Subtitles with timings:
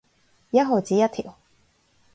[0.49, 1.37] 一毫子一條